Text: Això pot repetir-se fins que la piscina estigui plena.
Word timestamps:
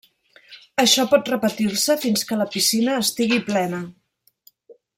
Això 0.83 1.03
pot 1.11 1.29
repetir-se 1.31 1.97
fins 2.05 2.25
que 2.31 2.39
la 2.39 2.47
piscina 2.57 2.97
estigui 3.05 3.39
plena. 3.51 3.83